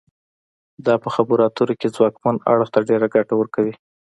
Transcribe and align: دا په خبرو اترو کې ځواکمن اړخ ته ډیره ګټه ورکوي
دا 0.85 0.93
په 1.03 1.09
خبرو 1.15 1.45
اترو 1.47 1.73
کې 1.79 1.93
ځواکمن 1.95 2.35
اړخ 2.51 2.67
ته 2.73 2.79
ډیره 2.89 3.07
ګټه 3.15 3.33
ورکوي 3.37 3.73